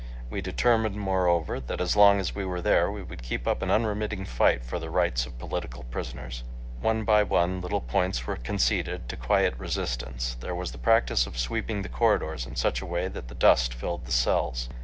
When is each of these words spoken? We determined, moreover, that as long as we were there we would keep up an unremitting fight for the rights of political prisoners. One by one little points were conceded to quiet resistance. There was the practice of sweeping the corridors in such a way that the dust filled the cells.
We 0.31 0.41
determined, 0.41 0.95
moreover, 0.95 1.59
that 1.59 1.79
as 1.79 1.95
long 1.95 2.19
as 2.19 2.33
we 2.33 2.43
were 2.43 2.59
there 2.59 2.89
we 2.89 3.03
would 3.03 3.21
keep 3.21 3.45
up 3.47 3.61
an 3.61 3.69
unremitting 3.69 4.25
fight 4.25 4.65
for 4.65 4.79
the 4.79 4.89
rights 4.89 5.27
of 5.27 5.37
political 5.37 5.83
prisoners. 5.83 6.43
One 6.81 7.03
by 7.03 7.21
one 7.21 7.61
little 7.61 7.81
points 7.81 8.25
were 8.25 8.37
conceded 8.37 9.07
to 9.09 9.15
quiet 9.15 9.53
resistance. 9.59 10.37
There 10.39 10.55
was 10.55 10.71
the 10.71 10.79
practice 10.79 11.27
of 11.27 11.37
sweeping 11.37 11.83
the 11.83 11.87
corridors 11.89 12.47
in 12.47 12.55
such 12.55 12.81
a 12.81 12.85
way 12.87 13.09
that 13.09 13.27
the 13.27 13.35
dust 13.35 13.75
filled 13.75 14.05
the 14.07 14.11
cells. 14.11 14.69